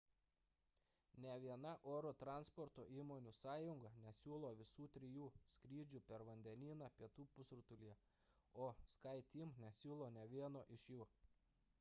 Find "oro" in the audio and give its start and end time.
1.91-2.13